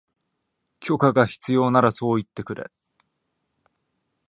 [0.79, 2.71] 許可が必要ならそう言ってくれ